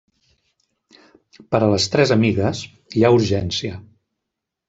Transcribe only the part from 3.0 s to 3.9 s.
ha urgència.